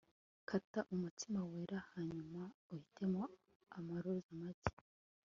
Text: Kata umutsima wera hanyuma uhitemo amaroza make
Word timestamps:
Kata 0.49 0.79
umutsima 0.93 1.39
wera 1.49 1.77
hanyuma 1.91 2.41
uhitemo 2.73 3.21
amaroza 3.77 4.31
make 4.41 4.71